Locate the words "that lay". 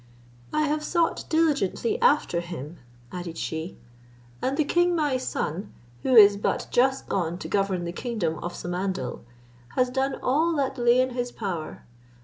10.55-10.99